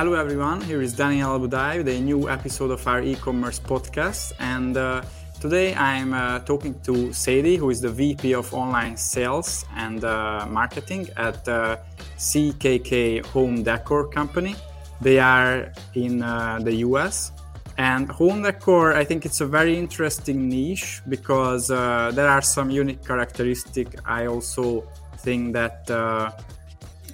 [0.00, 0.62] Hello, everyone.
[0.62, 4.32] Here is Daniel Budai with a new episode of our e commerce podcast.
[4.38, 5.02] And uh,
[5.42, 10.46] today I'm uh, talking to Sadie, who is the VP of Online Sales and uh,
[10.48, 11.76] Marketing at uh,
[12.16, 14.56] CKK Home Decor Company.
[15.02, 17.32] They are in uh, the US.
[17.76, 22.70] And home decor, I think it's a very interesting niche because uh, there are some
[22.70, 23.96] unique characteristics.
[24.06, 25.90] I also think that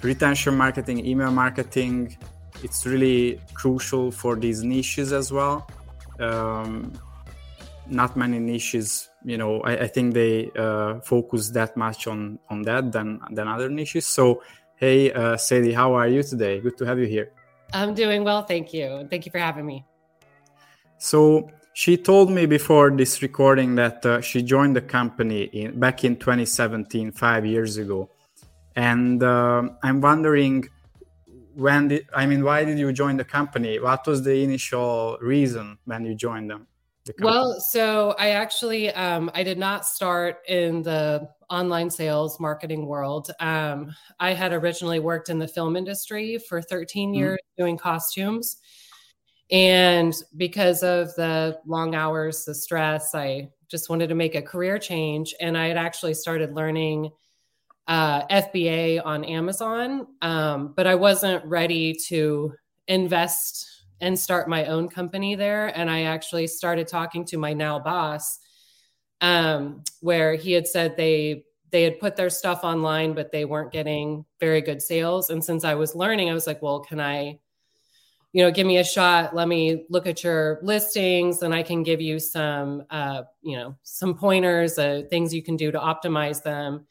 [0.03, 2.15] retention marketing, email marketing,
[2.63, 5.67] it's really crucial for these niches as well.
[6.19, 6.93] Um,
[7.89, 12.63] not many niches, you know, I, I think they uh, focus that much on on
[12.63, 14.05] that than than other niches.
[14.05, 14.43] So,
[14.75, 16.59] hey, uh, Sadie, how are you today?
[16.59, 17.31] Good to have you here.
[17.73, 19.07] I'm doing well, thank you.
[19.09, 19.85] Thank you for having me.
[20.97, 26.03] So she told me before this recording that uh, she joined the company in, back
[26.03, 28.09] in 2017, five years ago,
[28.75, 30.67] and uh, I'm wondering
[31.57, 33.79] when did I mean why did you join the company?
[33.79, 36.67] What was the initial reason when you joined them?
[37.05, 42.85] The well, so I actually um, I did not start in the online sales marketing
[42.85, 43.31] world.
[43.39, 47.15] Um, I had originally worked in the film industry for 13 mm-hmm.
[47.15, 47.63] years mm-hmm.
[47.63, 48.57] doing costumes.
[49.49, 54.77] And because of the long hours, the stress, I just wanted to make a career
[54.77, 55.33] change.
[55.39, 57.11] And I had actually started learning
[57.87, 62.53] uh, FBA on Amazon, um, but I wasn't ready to
[62.87, 65.67] invest and start my own company there.
[65.67, 68.39] And I actually started talking to my now boss,
[69.21, 73.73] um, where he had said they they had put their stuff online, but they weren't
[73.73, 75.29] getting very good sales.
[75.29, 77.39] And since I was learning, I was like, well, can I,
[78.31, 79.35] you know, give me a shot?
[79.35, 83.75] Let me look at your listings, and I can give you some, uh, you know,
[83.83, 86.85] some pointers, uh, things you can do to optimize them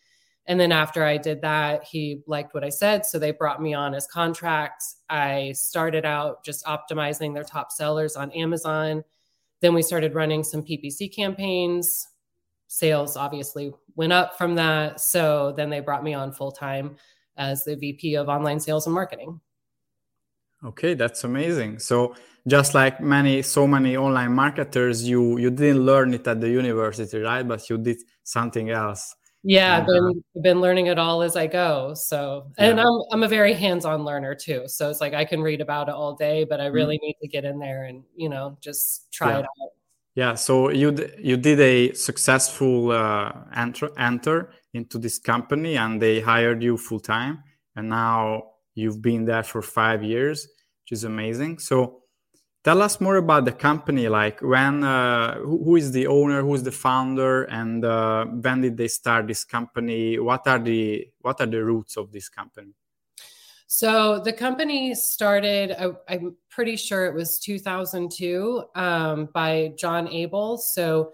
[0.48, 3.04] and then after I did that, he liked what I said.
[3.04, 4.96] So they brought me on as contracts.
[5.10, 9.02] I started out just optimizing their top sellers on Amazon.
[9.60, 12.06] Then we started running some PPC campaigns.
[12.68, 15.00] Sales obviously went up from that.
[15.00, 16.96] So then they brought me on full time
[17.36, 19.40] as the VP of online sales and marketing.
[20.64, 21.80] Okay, that's amazing.
[21.80, 22.14] So
[22.46, 27.18] just like many so many online marketers, you you didn't learn it at the university,
[27.18, 27.46] right?
[27.46, 29.14] But you did something else
[29.48, 31.94] yeah, I've been been learning it all as I go.
[31.94, 32.84] So, and yeah.
[32.84, 34.64] I'm I'm a very hands-on learner too.
[34.66, 36.74] So it's like I can read about it all day, but I mm-hmm.
[36.74, 37.06] really mm-hmm.
[37.06, 39.38] need to get in there and you know just try yeah.
[39.38, 39.70] it out.
[40.16, 40.34] Yeah.
[40.34, 46.20] So you d- you did a successful uh, enter enter into this company, and they
[46.20, 47.44] hired you full time,
[47.76, 48.42] and now
[48.74, 50.48] you've been there for five years,
[50.82, 51.60] which is amazing.
[51.60, 52.02] So
[52.66, 56.64] tell us more about the company like when uh, who, who is the owner who's
[56.64, 60.18] the founder and uh, when did they start this company?
[60.18, 62.72] What are the what are the roots of this company?
[63.68, 70.58] So the company started I, am pretty sure it was 2002 um, by john abel.
[70.58, 71.12] So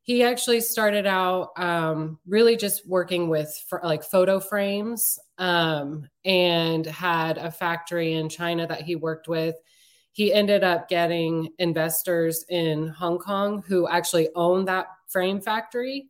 [0.00, 6.86] he actually started out um, really just working with for, like photo frames um, and
[6.86, 9.56] had a factory in china that he worked with
[10.16, 16.08] he ended up getting investors in Hong Kong who actually own that frame factory.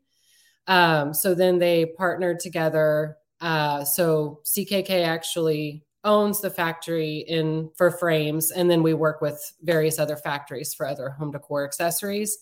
[0.69, 3.17] Um, so then they partnered together.
[3.41, 9.53] Uh, so CKK actually owns the factory in for frames, and then we work with
[9.63, 12.39] various other factories for other home decor accessories.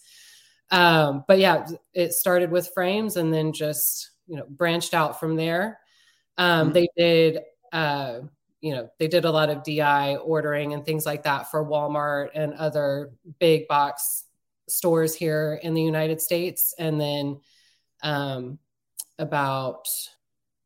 [0.71, 5.37] Um, but yeah, it started with frames and then just you know branched out from
[5.37, 5.81] there.
[6.37, 6.73] Um, mm-hmm.
[6.75, 7.43] They did
[7.73, 8.21] uh,
[8.65, 12.31] you know they did a lot of di ordering and things like that for walmart
[12.35, 14.25] and other big box
[14.69, 16.75] stores here in the united states.
[16.79, 17.41] And then
[18.03, 18.59] um,
[19.19, 19.87] about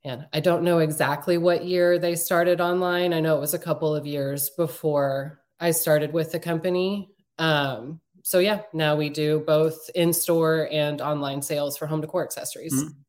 [0.05, 3.13] and i don't know exactly what year they started online.
[3.13, 7.11] I know it was a couple of years before i started with the company.
[7.39, 12.23] Um, so yeah now we do both in store and online sales for home decor
[12.23, 12.75] accessories.
[12.75, 13.08] Mm-hmm.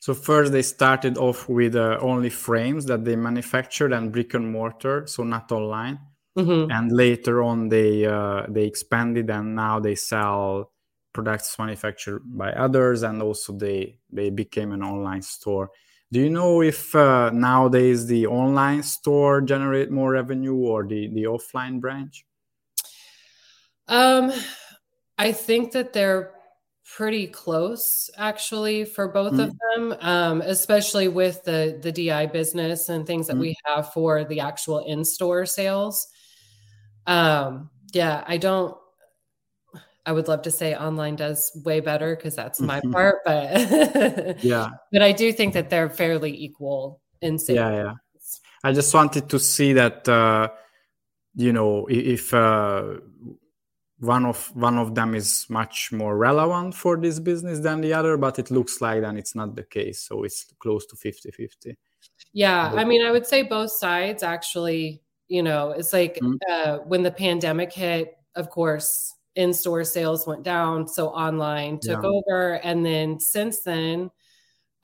[0.00, 4.50] So first they started off with uh, only frames that they manufactured and brick and
[4.50, 5.98] mortar, so not online.
[6.38, 6.70] Mm-hmm.
[6.70, 10.70] And later on they uh, they expanded and now they sell
[11.12, 15.70] products manufactured by others and also they they became an online store.
[16.12, 21.24] Do you know if uh, nowadays the online store generate more revenue or the the
[21.24, 22.24] offline branch?
[23.88, 24.32] Um,
[25.18, 26.37] I think that they're
[26.96, 29.40] pretty close actually for both mm-hmm.
[29.40, 33.42] of them um, especially with the the di business and things that mm-hmm.
[33.42, 36.08] we have for the actual in-store sales
[37.06, 38.74] um, yeah i don't
[40.06, 42.92] i would love to say online does way better because that's my mm-hmm.
[42.96, 47.92] part but yeah but i do think that they're fairly equal in sales yeah yeah
[48.64, 50.48] i just wanted to see that uh,
[51.34, 52.94] you know if uh,
[54.00, 58.16] one of one of them is much more relevant for this business than the other
[58.16, 61.76] but it looks like then it's not the case so it's close to 50 50
[62.32, 66.36] yeah i mean i would say both sides actually you know it's like mm-hmm.
[66.50, 72.08] uh, when the pandemic hit of course in-store sales went down so online took yeah.
[72.08, 74.10] over and then since then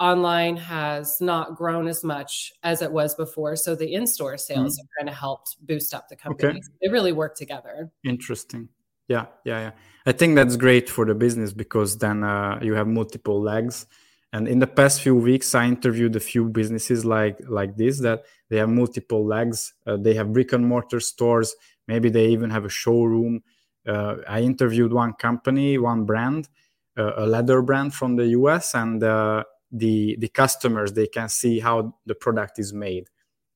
[0.00, 4.82] online has not grown as much as it was before so the in-store sales mm-hmm.
[4.82, 6.60] have kind of helped boost up the company okay.
[6.82, 8.68] they really work together interesting
[9.08, 9.70] yeah yeah yeah.
[10.06, 13.86] I think that's great for the business because then uh, you have multiple legs.
[14.32, 18.24] And in the past few weeks i interviewed a few businesses like like this that
[18.50, 19.72] they have multiple legs.
[19.86, 21.54] Uh, they have brick and mortar stores.
[21.86, 23.42] Maybe they even have a showroom.
[23.86, 26.48] Uh, i interviewed one company one brand
[26.96, 31.58] uh, a leather brand from the us and uh, the the customers they can see
[31.60, 33.08] how the product is made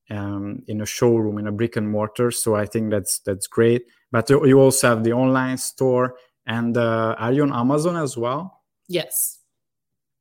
[0.09, 3.85] um, in a showroom in a brick and mortar so i think that's that's great.
[4.11, 6.15] But you also have the online store
[6.47, 8.63] and uh, are you on amazon as well?
[8.87, 9.37] Yes.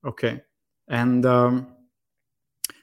[0.05, 0.43] Okay.
[0.89, 1.69] And um,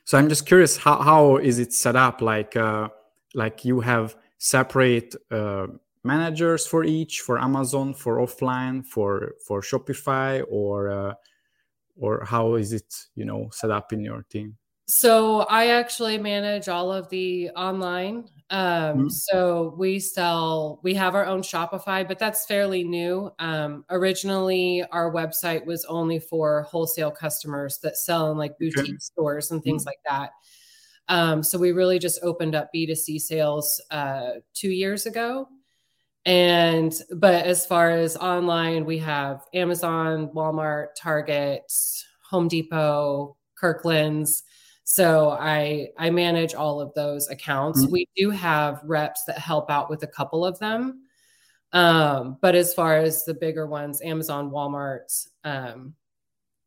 [0.04, 2.22] so i'm just curious how, how is it set up?
[2.22, 2.90] Like uh,
[3.36, 5.68] like you have separate uh,
[6.04, 11.14] managers for each for amazon for offline for for shopify or uh,
[11.98, 14.56] or how is it you know set up in your team
[14.88, 18.30] so I actually manage all of the online.
[18.52, 19.10] Um, mm-hmm.
[19.10, 23.32] So we sell, we have our own Shopify, but that's fairly new.
[23.40, 28.98] Um, originally, our website was only for wholesale customers that sell in like boutique okay.
[29.00, 29.90] stores and things mm-hmm.
[29.90, 30.32] like that.
[31.08, 35.48] Um, so we really just opened up B2C sales uh, two years ago.
[36.26, 41.72] And, but as far as online, we have Amazon, Walmart, Target,
[42.30, 44.44] Home Depot, Kirkland's
[44.86, 47.84] so I I manage all of those accounts.
[47.84, 47.92] Mm-hmm.
[47.92, 51.02] We do have reps that help out with a couple of them.
[51.74, 55.96] Um, but as far as the bigger ones, Amazon, Walmart, um,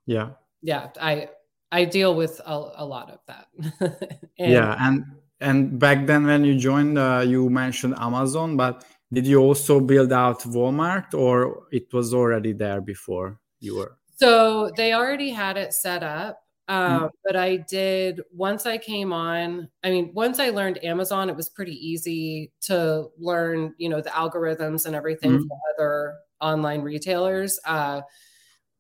[0.05, 0.31] yeah,
[0.62, 1.31] yeah, I
[1.70, 3.47] I deal with a, a lot of that.
[4.38, 5.05] and, yeah, and
[5.41, 10.12] and back then when you joined, uh, you mentioned Amazon, but did you also build
[10.12, 13.97] out Walmart, or it was already there before you were?
[14.17, 16.43] So they already had it set up.
[16.69, 17.05] Mm-hmm.
[17.05, 19.69] Um, but I did once I came on.
[19.82, 24.11] I mean, once I learned Amazon, it was pretty easy to learn, you know, the
[24.11, 25.49] algorithms and everything mm-hmm.
[25.49, 27.59] for other online retailers.
[27.65, 28.03] Uh,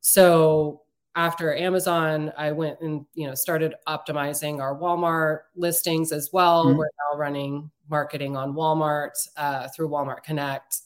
[0.00, 0.82] so
[1.14, 6.66] after Amazon, I went and you know started optimizing our Walmart listings as well.
[6.66, 6.78] Mm-hmm.
[6.78, 10.80] We're now running marketing on Walmart uh, through Walmart Connect.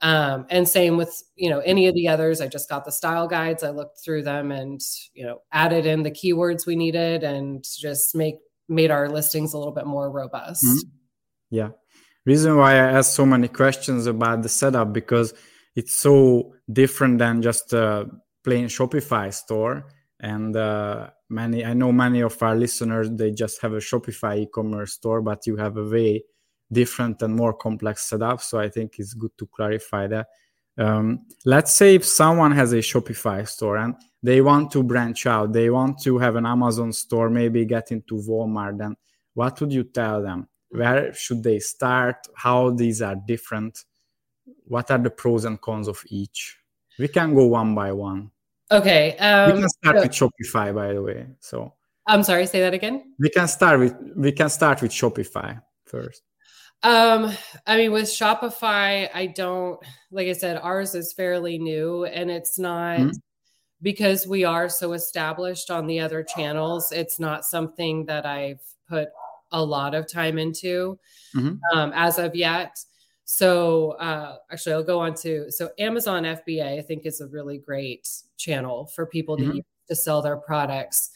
[0.00, 2.40] Um, and same with you know any of the others.
[2.40, 3.64] I just got the style guides.
[3.64, 4.80] I looked through them and
[5.12, 8.36] you know added in the keywords we needed and just make
[8.68, 10.64] made our listings a little bit more robust.
[10.64, 10.88] Mm-hmm.
[11.50, 11.70] Yeah,
[12.24, 15.34] reason why I asked so many questions about the setup because
[15.74, 18.08] it's so different than just a
[18.44, 19.86] plain Shopify store.
[20.20, 24.94] And uh, many, I know many of our listeners they just have a Shopify e-commerce
[24.94, 26.24] store, but you have a way
[26.70, 28.40] different and more complex setup.
[28.40, 30.28] So I think it's good to clarify that.
[30.76, 35.52] Um, let's say if someone has a Shopify store and they want to branch out,
[35.52, 38.96] they want to have an Amazon store, maybe get into Walmart, then
[39.34, 40.48] what would you tell them?
[40.70, 42.28] Where should they start?
[42.34, 43.84] How these are different?
[44.64, 46.58] What are the pros and cons of each?
[46.98, 48.30] We can go one by one.
[48.70, 49.16] Okay.
[49.16, 51.26] Um, we can start so- with Shopify, by the way.
[51.40, 51.72] So
[52.06, 53.14] I'm sorry, say that again.
[53.18, 56.22] We can start with we can start with Shopify first.
[56.82, 57.32] Um,
[57.66, 59.80] I mean, with Shopify, I don't,
[60.10, 63.10] like I said, ours is fairly new and it's not mm-hmm.
[63.82, 66.92] because we are so established on the other channels.
[66.92, 69.08] It's not something that I've put
[69.50, 70.98] a lot of time into
[71.34, 71.56] mm-hmm.
[71.76, 72.78] um, as of yet.
[73.24, 77.58] So, uh, actually, I'll go on to so Amazon FBA, I think, is a really
[77.58, 78.08] great
[78.38, 79.50] channel for people mm-hmm.
[79.50, 81.10] to use to sell their products.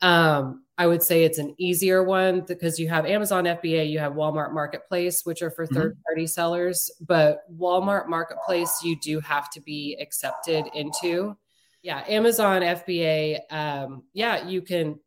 [0.00, 4.14] Um, I would say it's an easier one because you have Amazon FBA, you have
[4.14, 5.74] Walmart Marketplace, which are for mm-hmm.
[5.74, 6.90] third party sellers.
[7.00, 11.36] But Walmart Marketplace, you do have to be accepted into.
[11.82, 14.98] Yeah, Amazon FBA, um, yeah, you can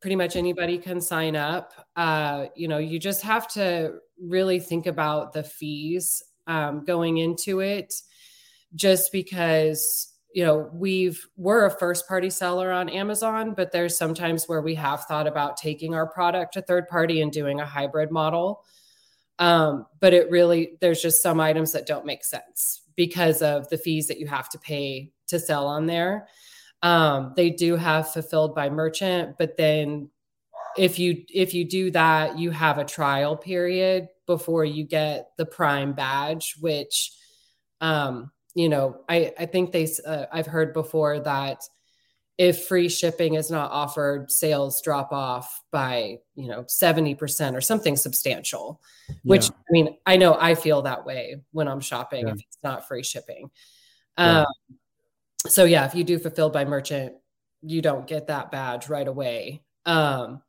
[0.00, 1.72] pretty much anybody can sign up.
[1.96, 7.60] Uh, you know, you just have to really think about the fees um, going into
[7.60, 7.92] it
[8.74, 14.44] just because you know we've we're a first party seller on amazon but there's sometimes
[14.44, 18.10] where we have thought about taking our product to third party and doing a hybrid
[18.10, 18.64] model.
[19.38, 23.78] Um, but it really there's just some items that don't make sense because of the
[23.78, 26.28] fees that you have to pay to sell on there.
[26.82, 30.10] Um, they do have fulfilled by merchant but then
[30.76, 35.44] if you if you do that you have a trial period before you get the
[35.44, 37.12] Prime badge, which,
[37.80, 41.62] um, you know, I, I think they, uh, I've heard before that
[42.38, 47.96] if free shipping is not offered, sales drop off by, you know, 70% or something
[47.96, 48.80] substantial,
[49.24, 49.50] which.
[49.50, 52.32] I mean, I know I feel that way when I'm shopping yeah.
[52.32, 53.50] if it's not free shipping.
[54.16, 54.40] Yeah.
[54.40, 54.46] Um,
[55.46, 57.14] so yeah, if you do fulfilled by merchant,
[57.62, 59.62] you don't get that badge right away.
[59.86, 60.42] Um,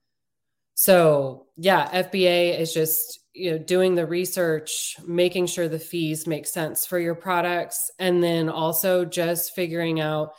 [0.75, 6.45] so yeah, FBA is just you know doing the research, making sure the fees make
[6.45, 10.33] sense for your products, and then also just figuring out,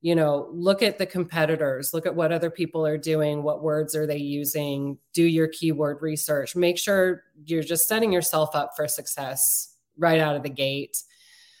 [0.00, 3.94] you know, look at the competitors, look at what other people are doing, what words
[3.94, 8.88] are they using, do your keyword research, make sure you're just setting yourself up for
[8.88, 11.02] success right out of the gate.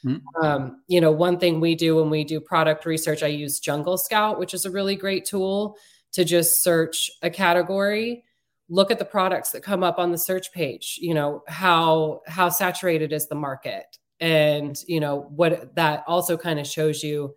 [0.04, 0.44] Mm-hmm.
[0.44, 3.98] Um, you know, one thing we do when we do product research, I use Jungle
[3.98, 5.76] Scout, which is a really great tool
[6.12, 8.24] to just search a category
[8.68, 12.48] look at the products that come up on the search page you know how how
[12.48, 13.98] saturated is the market?
[14.20, 17.34] And you know what that also kind of shows you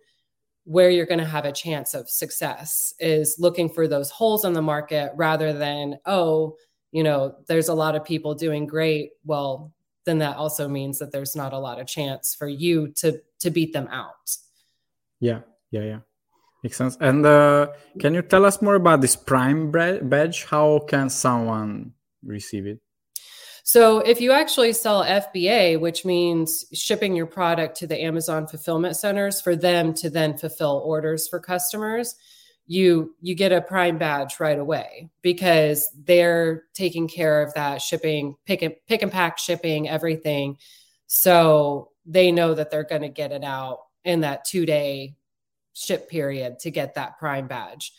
[0.64, 4.52] where you're going to have a chance of success is looking for those holes in
[4.52, 6.56] the market rather than oh
[6.92, 9.10] you know there's a lot of people doing great.
[9.24, 9.72] Well
[10.04, 13.50] then that also means that there's not a lot of chance for you to to
[13.50, 14.36] beat them out.
[15.20, 15.40] Yeah.
[15.70, 15.98] Yeah yeah
[16.62, 16.96] Makes sense.
[17.00, 20.44] And uh, can you tell us more about this Prime badge?
[20.44, 21.92] How can someone
[22.22, 22.78] receive it?
[23.64, 28.96] So, if you actually sell FBA, which means shipping your product to the Amazon fulfillment
[28.96, 32.16] centers for them to then fulfill orders for customers,
[32.66, 38.36] you you get a Prime badge right away because they're taking care of that shipping,
[38.46, 40.56] pick and pick and pack shipping, everything.
[41.06, 45.14] So they know that they're going to get it out in that two day
[45.74, 47.92] ship period to get that prime badge.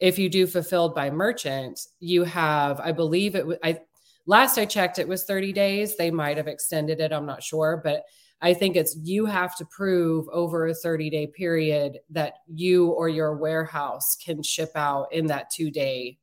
[0.00, 3.78] If you do fulfilled by merchant, you have, I believe it, I
[4.26, 5.96] last I checked, it was 30 days.
[5.96, 7.12] They might have extended it.
[7.12, 8.04] I'm not sure, but
[8.40, 13.08] I think it's you have to prove over a 30 day period that you or
[13.08, 16.18] your warehouse can ship out in that two day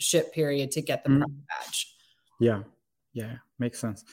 [0.00, 1.22] ship period to get the mm.
[1.48, 1.94] badge.
[2.40, 2.62] Yeah,
[3.12, 4.04] yeah, makes sense.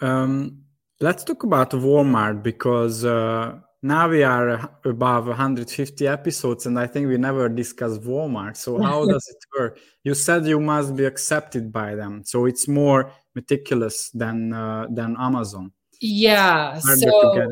[0.00, 0.62] Um,
[1.00, 7.08] let's talk about Walmart because uh, now we are above 150 episodes and i think
[7.08, 8.56] we never discussed walmart.
[8.56, 9.78] So how does it work?
[10.04, 15.16] You said you must be accepted by them so it's more meticulous than uh, than
[15.18, 15.72] amazon.
[16.00, 17.48] Yeah so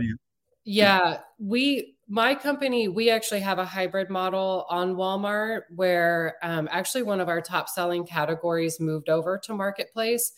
[0.64, 7.02] yeah we my company we actually have a hybrid model on walmart where um, actually
[7.02, 10.32] one of our top selling categories moved over to marketplace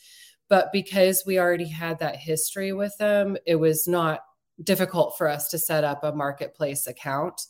[0.49, 4.21] but because we already had that history with them it was not
[4.63, 7.41] difficult for us to set up a marketplace account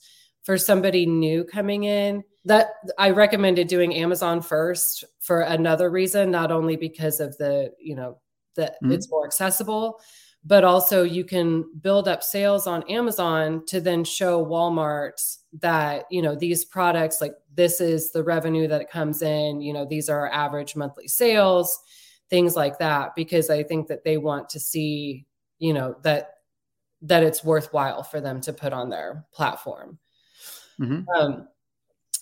[0.43, 2.69] for somebody new coming in that
[2.99, 8.19] i recommended doing amazon first for another reason not only because of the you know
[8.57, 8.93] that mm-hmm.
[8.93, 10.01] it's more accessible
[10.45, 16.23] but also you can build up sales on amazon to then show walmart that you
[16.23, 20.21] know these products like this is the revenue that comes in you know these are
[20.21, 21.79] our average monthly sales
[22.31, 25.27] things like that because i think that they want to see
[25.59, 26.31] you know that
[27.03, 29.99] that it's worthwhile for them to put on their platform.
[30.81, 31.09] Mm-hmm.
[31.09, 31.49] Um,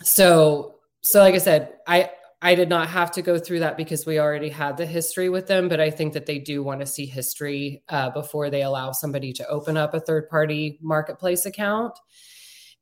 [0.02, 2.10] so, so like I said, I
[2.42, 5.46] I did not have to go through that because we already had the history with
[5.46, 8.92] them, but I think that they do want to see history uh, before they allow
[8.92, 11.99] somebody to open up a third party marketplace account.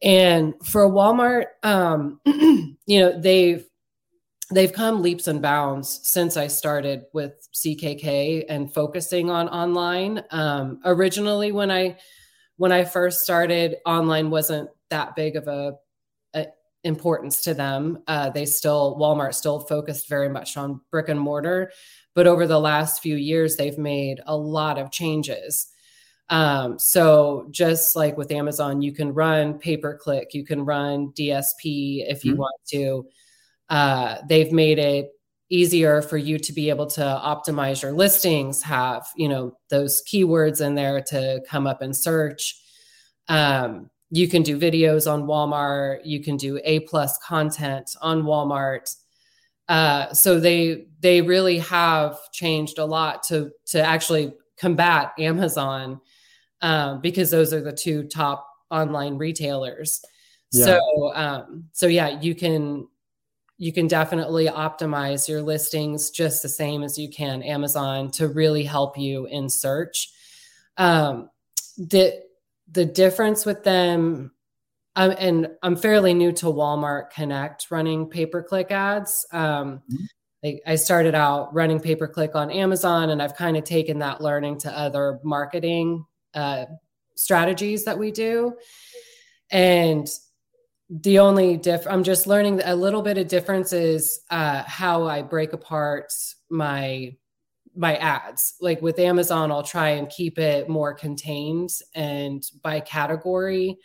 [0.01, 3.67] And for Walmart, um, you know, they've
[4.51, 10.23] they've come leaps and bounds since I started with CKK and focusing on online.
[10.31, 11.99] Um, originally, when I
[12.57, 15.75] when I first started, online wasn't that big of a,
[16.35, 16.47] a
[16.83, 18.03] importance to them.
[18.07, 21.71] Uh, they still Walmart still focused very much on brick and mortar,
[22.15, 25.69] but over the last few years, they've made a lot of changes.
[26.31, 31.13] Um, so just like with Amazon, you can run pay per click, you can run
[31.13, 32.41] DSP if you mm-hmm.
[32.41, 33.07] want to
[33.69, 35.11] uh, they've made it
[35.51, 40.65] easier for you to be able to optimize your listings have you know those keywords
[40.65, 42.61] in there to come up and search.
[43.29, 46.01] Um, you can do videos on walmart.
[46.05, 48.95] You can do a plus content on walmart.
[49.69, 56.01] Uh, so they they really have changed a lot to to actually combat amazon
[56.63, 60.01] um, because those are the two top online retailers.
[60.53, 60.65] Yeah.
[60.65, 62.89] so um, so yeah you can
[63.59, 68.63] you can definitely optimize your listings just the same as you can Amazon to really
[68.63, 70.11] help you in search.
[70.77, 71.29] Um,
[71.77, 72.23] the
[72.71, 74.31] the difference with them,
[74.95, 79.27] um, and I'm fairly new to Walmart Connect running pay per click ads.
[79.33, 80.05] Um, mm-hmm.
[80.45, 83.99] like I started out running pay per click on Amazon, and I've kind of taken
[83.99, 86.67] that learning to other marketing uh,
[87.17, 88.55] strategies that we do.
[89.51, 90.07] And
[90.91, 95.23] the only diff I'm just learning a little bit of difference is uh, how I
[95.23, 96.13] break apart
[96.51, 97.17] my
[97.77, 98.55] my ads.
[98.61, 103.79] Like with Amazon, I'll try and keep it more contained and by category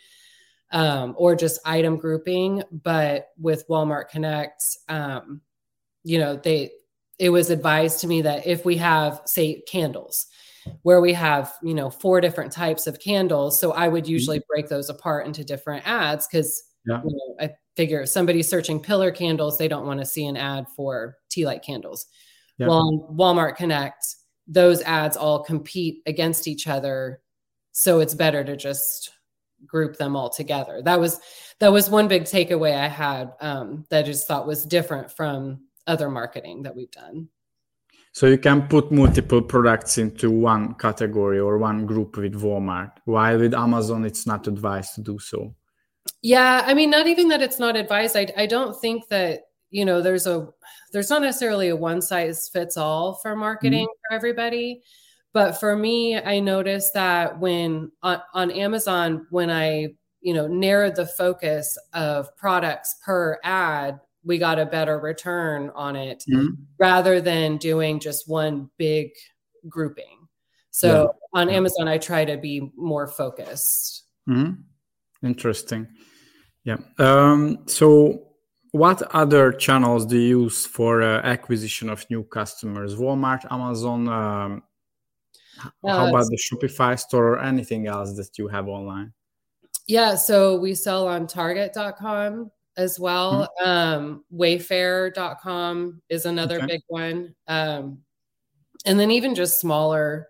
[0.72, 2.62] um, or just item grouping.
[2.72, 5.42] But with Walmart Connect, um,
[6.02, 6.72] you know, they
[7.18, 10.26] it was advised to me that if we have, say, candles,
[10.82, 14.48] where we have, you know, four different types of candles, so I would usually mm-hmm.
[14.48, 17.00] break those apart into different ads because yeah.
[17.04, 20.36] you know, I figure if somebody's searching pillar candles, they don't want to see an
[20.36, 22.06] ad for tea light candles.
[22.58, 22.68] Yeah.
[22.68, 24.04] Well, Walmart Connect,
[24.46, 27.20] those ads all compete against each other.
[27.72, 29.10] So it's better to just
[29.66, 30.82] group them all together.
[30.82, 31.20] That was
[31.60, 35.64] that was one big takeaway I had um, that I just thought was different from
[35.86, 37.28] other marketing that we've done.
[38.12, 43.40] So you can put multiple products into one category or one group with Walmart, while
[43.40, 45.54] with Amazon it's not advised to do so.
[46.22, 48.16] Yeah, I mean, not even that it's not advised.
[48.16, 50.48] I I don't think that you know there's a
[50.92, 54.14] there's not necessarily a one size fits all for marketing mm-hmm.
[54.14, 54.82] for everybody.
[55.32, 60.96] But for me, I noticed that when on, on Amazon, when I you know narrowed
[60.96, 66.54] the focus of products per ad we got a better return on it mm-hmm.
[66.78, 69.10] rather than doing just one big
[69.68, 70.26] grouping.
[70.70, 71.40] So yeah.
[71.40, 74.04] on Amazon, I try to be more focused.
[74.28, 74.62] Mm-hmm.
[75.24, 75.88] Interesting.
[76.64, 76.76] Yeah.
[76.98, 78.28] Um, so,
[78.72, 82.96] what other channels do you use for uh, acquisition of new customers?
[82.96, 84.08] Walmart, Amazon.
[84.08, 84.62] Um,
[85.84, 89.12] uh, how about the Shopify store or anything else that you have online?
[89.86, 93.48] Yeah, so we sell on Target.com as well.
[93.60, 93.68] Mm-hmm.
[93.68, 96.66] Um, Wayfair.com is another okay.
[96.66, 97.34] big one.
[97.46, 97.98] Um,
[98.86, 100.28] and then even just smaller,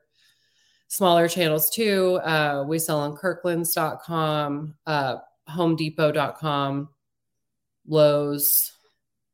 [0.94, 2.20] smaller channels too.
[2.22, 5.16] Uh, we sell on Kirkland's.com, uh,
[5.48, 6.88] HomeDepot.com,
[7.88, 8.72] Lowe's.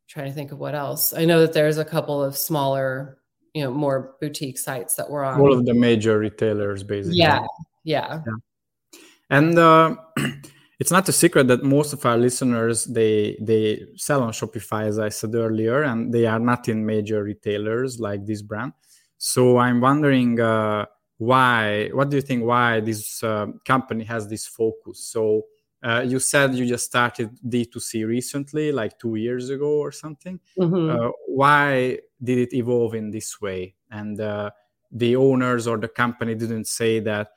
[0.08, 1.12] trying to think of what else.
[1.12, 3.18] I know that there's a couple of smaller,
[3.52, 5.38] you know, more boutique sites that we're on.
[5.38, 7.18] All of the major retailers, basically.
[7.18, 7.44] Yeah,
[7.84, 8.22] yeah.
[8.26, 9.00] yeah.
[9.28, 9.96] And uh,
[10.80, 14.98] it's not a secret that most of our listeners they they sell on shopify as
[14.98, 18.72] i said earlier and they are not in major retailers like this brand
[19.18, 20.86] so i'm wondering uh,
[21.20, 25.42] why what do you think why this uh, company has this focus so
[25.82, 30.90] uh, you said you just started d2c recently like two years ago or something mm-hmm.
[30.90, 34.50] Uh, why did it evolve in this way and uh,
[34.92, 37.28] the owners or the company didn't say that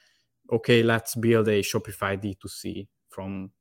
[0.51, 3.51] okay let's build a shopify d2c from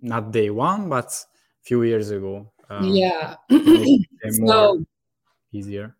[0.00, 2.52] not day one, but a few years ago.
[2.68, 3.36] Um, yeah.
[4.46, 4.84] so
[5.52, 5.96] easier.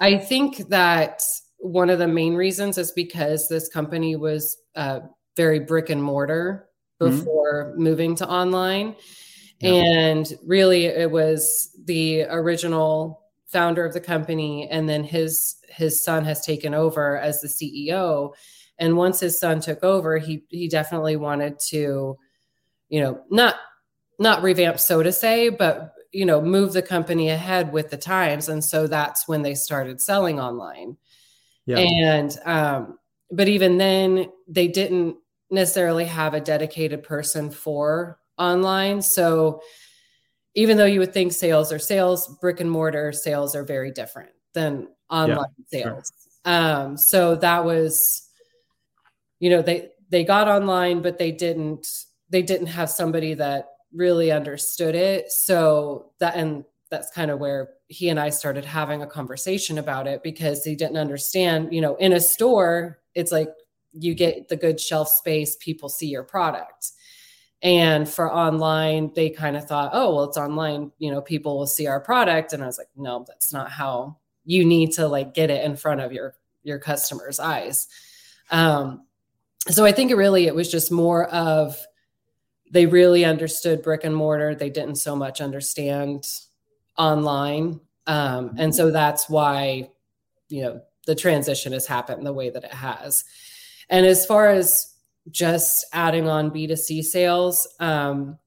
[0.00, 1.22] I think that
[1.58, 5.00] one of the main reasons is because this company was uh,
[5.36, 6.68] very brick and mortar
[7.00, 7.16] mm-hmm.
[7.16, 7.82] before mm-hmm.
[7.82, 8.96] moving to online.
[9.60, 9.70] Yeah.
[9.70, 16.24] And really, it was the original founder of the company, and then his his son
[16.24, 18.32] has taken over as the CEO
[18.78, 22.16] and once his son took over, he he definitely wanted to,
[22.88, 23.56] you know, not
[24.18, 28.48] not revamp, so to say, but you know, move the company ahead with the times.
[28.48, 30.96] And so that's when they started selling online.
[31.68, 31.78] Yeah.
[31.78, 32.98] And um,
[33.30, 35.16] but even then, they didn't
[35.50, 39.02] necessarily have a dedicated person for online.
[39.02, 39.60] So
[40.54, 44.30] even though you would think sales are sales, brick and mortar sales are very different
[44.54, 46.12] than online yeah, sales.
[46.46, 46.54] Sure.
[46.54, 48.28] Um, so that was
[49.38, 51.86] you know they they got online but they didn't
[52.30, 57.70] they didn't have somebody that really understood it so that and that's kind of where
[57.88, 61.96] he and I started having a conversation about it because he didn't understand you know
[61.96, 63.50] in a store it's like
[63.92, 66.92] you get the good shelf space people see your product.
[67.60, 71.66] And for online they kind of thought oh well it's online you know people will
[71.66, 72.52] see our product.
[72.52, 75.76] And i was like no that's not how you need to like get it in
[75.76, 77.88] front of your your customers eyes.
[78.50, 79.04] Um,
[79.68, 81.76] so I think it really it was just more of
[82.70, 84.54] they really understood brick and mortar.
[84.54, 86.26] They didn't so much understand
[86.98, 89.90] online, um, and so that's why
[90.48, 93.24] you know the transition has happened the way that it has.
[93.88, 94.94] And as far as
[95.30, 98.38] just adding on B2C sales, um,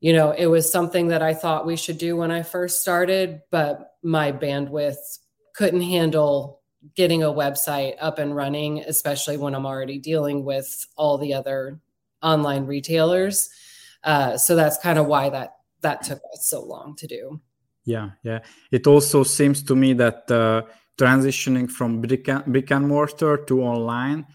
[0.00, 3.42] you know, it was something that I thought we should do when I first started,
[3.50, 5.18] but my bandwidth
[5.54, 6.62] couldn't handle
[6.96, 11.78] getting a website up and running, especially when I'm already dealing with all the other
[12.22, 13.50] online retailers.
[14.02, 17.40] Uh, so that's kind of why that that took us so long to do.
[17.90, 18.40] Yeah, yeah.
[18.70, 20.62] It also seems to me that uh,
[20.96, 24.26] transitioning from brick and, brick and mortar to online,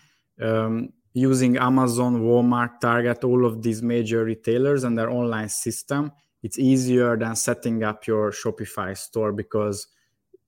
[0.41, 6.11] um, using Amazon, Walmart, Target, all of these major retailers and their online system,
[6.43, 9.87] it's easier than setting up your Shopify store because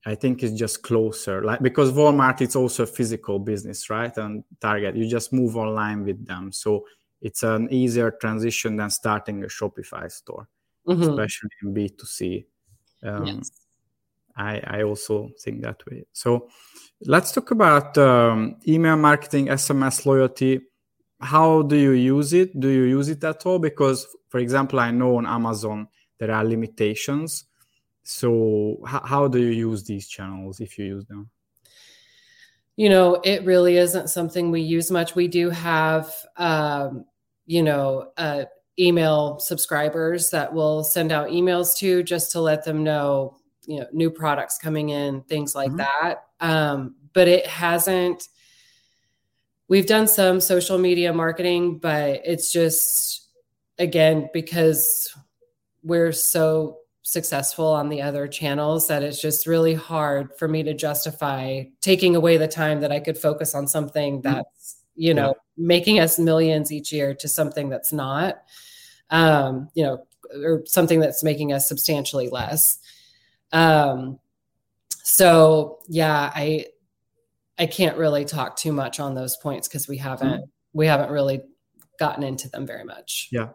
[0.05, 1.41] I think it's just closer.
[1.43, 4.15] Like because Walmart, it's also a physical business, right?
[4.17, 6.85] And Target, you just move online with them, so
[7.21, 10.47] it's an easier transition than starting a Shopify store,
[10.87, 11.01] mm-hmm.
[11.01, 12.45] especially in B two C.
[13.03, 13.51] Um, yes.
[14.35, 16.05] I, I also think that way.
[16.13, 16.49] So
[17.01, 20.61] let's talk about um, email marketing, SMS loyalty.
[21.19, 22.59] How do you use it?
[22.59, 23.57] Do you use it at all?
[23.57, 25.87] Because, for example, I know on Amazon
[26.19, 27.45] there are limitations.
[28.03, 31.29] So, h- how do you use these channels if you use them?
[32.75, 35.15] You know, it really isn't something we use much.
[35.15, 37.05] We do have, um,
[37.47, 38.45] you know, uh,
[38.79, 43.35] email subscribers that will send out emails to just to let them know
[43.65, 45.77] you know new products coming in things like mm-hmm.
[45.77, 48.27] that um, but it hasn't
[49.67, 53.29] we've done some social media marketing but it's just
[53.77, 55.13] again because
[55.83, 60.73] we're so successful on the other channels that it's just really hard for me to
[60.73, 64.33] justify taking away the time that I could focus on something mm-hmm.
[64.33, 65.65] that's you know yeah.
[65.65, 68.43] making us millions each year to something that's not
[69.09, 70.03] um you know
[70.43, 72.79] or something that's making us substantially less
[73.51, 74.19] um,
[75.03, 76.65] so yeah, I
[77.57, 80.49] I can't really talk too much on those points because we haven't mm.
[80.73, 81.41] we haven't really
[81.99, 83.29] gotten into them very much.
[83.31, 83.49] Yeah.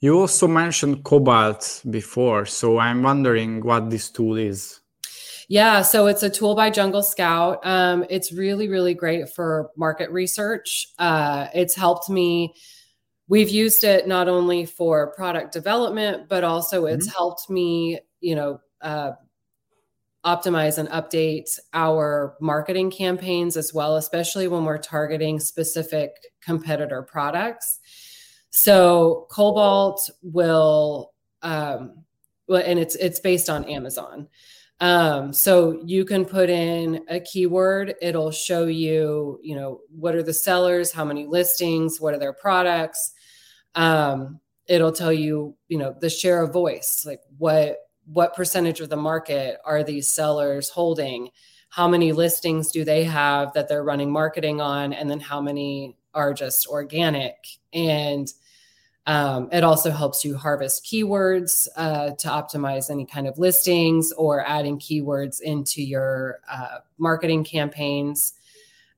[0.00, 4.80] You also mentioned Cobalt before, so I'm wondering what this tool is.
[5.48, 7.60] Yeah, so it's a tool by Jungle Scout.
[7.64, 10.88] Um, it's really, really great for market research.
[10.98, 12.54] Uh, it's helped me.
[13.28, 17.16] We've used it not only for product development, but also it's mm-hmm.
[17.16, 19.12] helped me, you know, uh,
[20.24, 26.10] optimize and update our marketing campaigns as well, especially when we're targeting specific
[26.42, 27.78] competitor products.
[28.50, 32.04] So Cobalt will, um,
[32.46, 34.28] well, and it's it's based on Amazon.
[34.80, 40.22] Um, so you can put in a keyword, it'll show you, you know, what are
[40.22, 43.13] the sellers, how many listings, what are their products.
[43.74, 48.90] Um, it'll tell you, you know, the share of voice, like what what percentage of
[48.90, 51.30] the market are these sellers holding?
[51.70, 54.92] How many listings do they have that they're running marketing on?
[54.92, 57.46] And then how many are just organic?
[57.72, 58.30] And
[59.06, 64.46] um, it also helps you harvest keywords uh, to optimize any kind of listings or
[64.46, 68.34] adding keywords into your uh, marketing campaigns.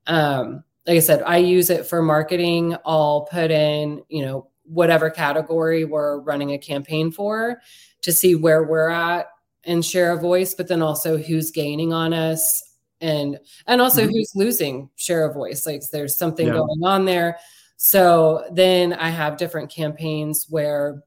[0.06, 2.76] Um, like I said, I use it for marketing.
[2.84, 7.61] I'll put in, you know, whatever category we're running a campaign for
[8.02, 9.26] to see where we're at
[9.64, 12.62] and share a voice, but then also who's gaining on us
[13.00, 14.12] and and also mm-hmm.
[14.12, 15.66] who's losing share a voice.
[15.66, 16.55] Like there's something yeah.
[16.55, 17.38] going on there.
[17.76, 21.02] So then I have different campaigns where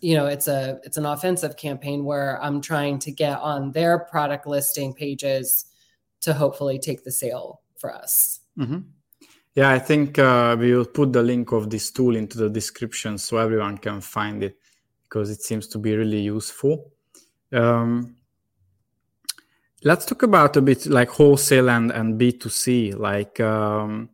[0.00, 3.98] you know it's a it's an offensive campaign where I'm trying to get on their
[3.98, 5.64] product listing pages
[6.22, 8.40] to hopefully take the sale for us.
[8.58, 8.80] Mm-hmm.
[9.54, 13.18] Yeah, I think uh, we will put the link of this tool into the description
[13.18, 14.58] so everyone can find it
[15.04, 16.90] because it seems to be really useful.
[17.52, 18.16] Um,
[19.84, 22.98] let's talk about a bit like wholesale and, and B2C.
[22.98, 24.08] Like um,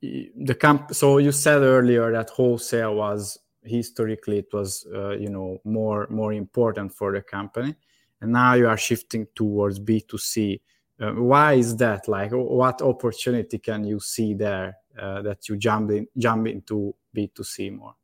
[0.00, 0.94] the camp.
[0.94, 6.32] So you said earlier that wholesale was historically it was uh, you know more more
[6.32, 7.74] important for the company,
[8.20, 10.60] and now you are shifting towards B2C.
[11.04, 12.08] Uh, why is that?
[12.08, 17.76] Like, what opportunity can you see there uh, that you jump in, jump into B2C
[17.76, 17.94] more?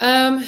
[0.00, 0.44] Um,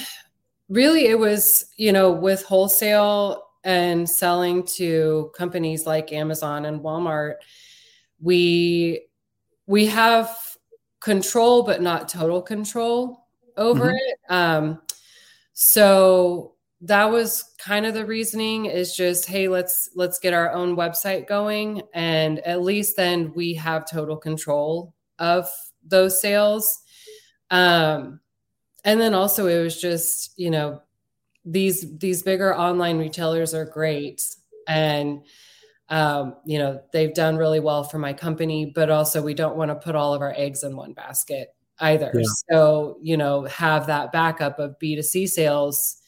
[0.68, 7.34] really it was you know with wholesale and selling to companies like amazon and walmart
[8.20, 9.06] we
[9.66, 10.36] we have
[11.00, 13.94] control but not total control over mm-hmm.
[13.94, 14.80] it um
[15.52, 16.53] so
[16.84, 21.26] that was kind of the reasoning is just hey let's let's get our own website
[21.26, 21.82] going.
[21.94, 25.48] And at least then we have total control of
[25.82, 26.82] those sales.
[27.50, 28.20] Um
[28.84, 30.82] and then also it was just you know
[31.46, 34.22] these these bigger online retailers are great.
[34.68, 35.24] And
[35.90, 39.70] um, you know they've done really well for my company but also we don't want
[39.70, 42.10] to put all of our eggs in one basket either.
[42.14, 42.24] Yeah.
[42.50, 46.00] so you know have that backup of b2c sales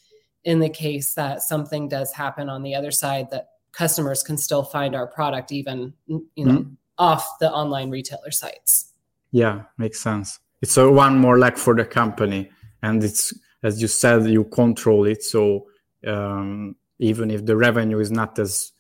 [0.47, 4.63] in the case that something does happen on the other side that customers can still
[4.63, 6.73] find our product even you know mm-hmm.
[6.97, 8.93] off the online retailer sites
[9.33, 12.51] yeah makes sense it's a one more leg for the company
[12.83, 15.67] and it's as you said you control it so
[16.07, 18.73] um, even if the revenue is not as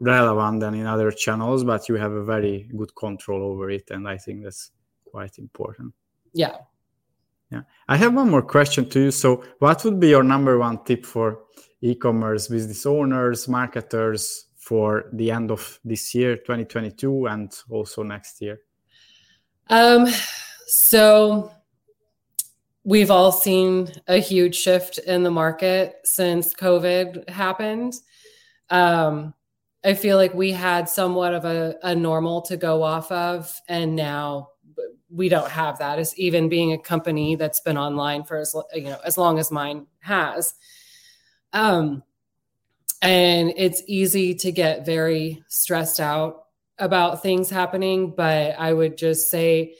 [0.00, 3.90] relevant than in other channels, but you have a very good control over it.
[3.90, 4.70] And I think that's
[5.04, 5.94] quite important.
[6.32, 6.56] Yeah.
[7.50, 7.62] Yeah.
[7.88, 9.10] I have one more question to you.
[9.10, 11.40] So, what would be your number one tip for
[11.80, 18.40] e commerce business owners, marketers for the end of this year, 2022, and also next
[18.40, 18.60] year?
[19.68, 20.06] Um,
[20.66, 21.52] so,
[22.84, 27.94] we've all seen a huge shift in the market since COVID happened.
[28.70, 29.34] Um,
[29.84, 33.94] I feel like we had somewhat of a, a normal to go off of, and
[33.94, 34.48] now
[35.14, 35.98] we don't have that.
[35.98, 39.50] As even being a company that's been online for as you know as long as
[39.50, 40.54] mine has,
[41.52, 42.02] um,
[43.00, 46.46] and it's easy to get very stressed out
[46.78, 48.14] about things happening.
[48.16, 49.76] But I would just say,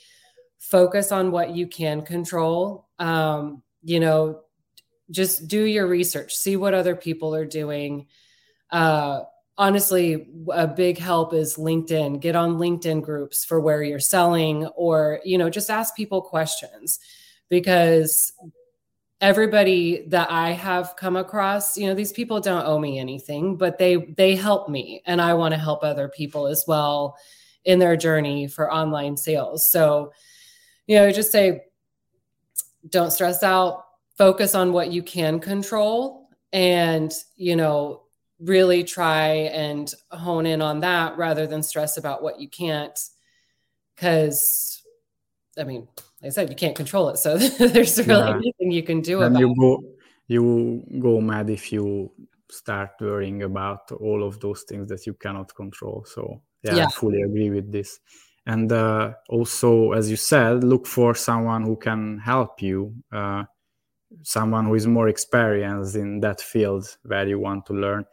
[0.58, 2.88] focus on what you can control.
[2.98, 4.42] Um, you know,
[5.10, 8.06] just do your research, see what other people are doing.
[8.70, 9.22] Uh,
[9.56, 12.20] honestly a big help is linkedin.
[12.20, 16.98] Get on linkedin groups for where you're selling or you know just ask people questions
[17.48, 18.32] because
[19.20, 23.78] everybody that i have come across you know these people don't owe me anything but
[23.78, 27.16] they they help me and i want to help other people as well
[27.64, 29.66] in their journey for online sales.
[29.66, 30.12] So
[30.86, 31.62] you know just say
[32.88, 33.84] don't stress out.
[34.16, 38.03] Focus on what you can control and you know
[38.44, 42.98] really try and hone in on that rather than stress about what you can't
[43.94, 44.82] because
[45.58, 45.88] i mean
[46.20, 47.18] like i said you can't control it.
[47.18, 48.36] So there's really yeah.
[48.36, 49.82] anything you can do and about you go
[50.26, 52.10] you go mad if you
[52.50, 56.04] start worrying about all of those things that you cannot control.
[56.06, 56.86] So yeah, yeah.
[56.86, 58.00] i fully agree with this.
[58.46, 63.44] And uh, also as you said look for someone who can help you uh,
[64.22, 68.04] someone who is more experienced in that field where you want to learn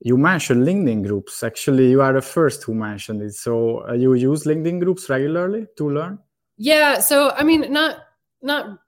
[0.00, 1.42] you mentioned linkedin groups.
[1.42, 3.34] Actually you are the first who mentioned it.
[3.34, 6.18] So uh, you use linkedin groups regularly to learn?
[6.56, 7.98] Yeah so i mean not
[8.42, 8.78] not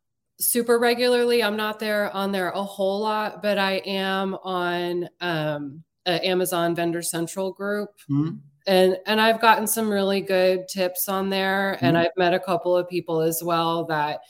[0.40, 1.40] super regularly.
[1.42, 7.02] I'm not there on there a whole lot but i am on um, amazon vendor
[7.02, 7.90] central group.
[8.10, 8.36] Mm-hmm.
[8.66, 11.84] and and i've gotten some really good tips on there mm-hmm.
[11.86, 14.20] and i've met a couple of people as well that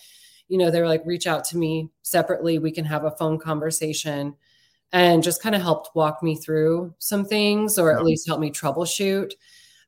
[0.53, 2.59] you know they're like reach out to me separately.
[2.59, 4.35] We can have a phone conversation
[4.93, 8.51] and just kind of helped walk me through some things or at least help me
[8.51, 9.33] troubleshoot.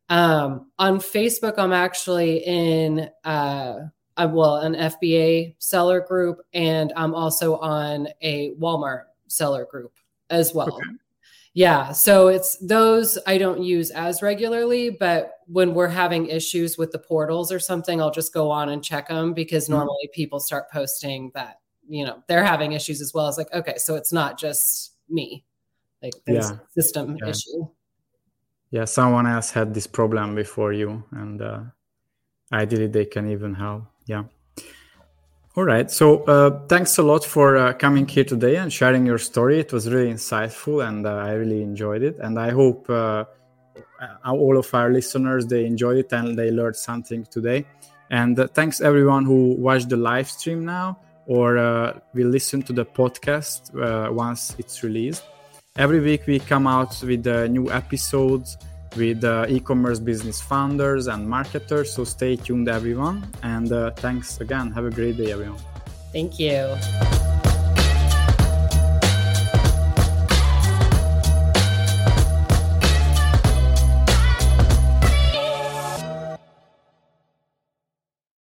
[0.08, 3.74] Um, on Facebook, I'm actually in uh,
[4.16, 9.92] I'm, well an FBA seller group, and I'm also on a Walmart seller group
[10.30, 10.74] as well.
[10.74, 10.84] Okay.
[11.56, 16.90] Yeah, so it's those I don't use as regularly, but when we're having issues with
[16.90, 19.74] the portals or something, I'll just go on and check them because mm-hmm.
[19.74, 23.28] normally people start posting that you know they're having issues as well.
[23.28, 25.44] It's like okay, so it's not just me.
[26.02, 26.58] Like there's yeah.
[26.70, 27.30] system yeah.
[27.30, 27.66] issue.
[28.70, 31.60] Yeah, someone else had this problem before you, and uh,
[32.52, 33.84] ideally they can even help.
[34.06, 34.24] Yeah.
[35.56, 35.88] All right.
[35.88, 39.60] So uh, thanks a lot for uh, coming here today and sharing your story.
[39.60, 42.18] It was really insightful, and uh, I really enjoyed it.
[42.18, 43.24] And I hope uh,
[44.24, 47.66] all of our listeners they enjoyed it and they learned something today.
[48.10, 52.72] And uh, thanks everyone who watched the live stream now or uh, we listen to
[52.72, 55.24] the podcast uh, once it's released.
[55.76, 58.56] Every week we come out with uh, new episodes
[58.96, 61.92] with uh, e-commerce business founders and marketers.
[61.92, 63.26] So stay tuned, everyone.
[63.42, 64.70] And uh, thanks again.
[64.70, 65.60] Have a great day, everyone.
[66.12, 67.34] Thank you.